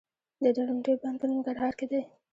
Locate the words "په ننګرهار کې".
1.21-1.85